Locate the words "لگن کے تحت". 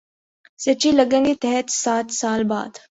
0.91-1.69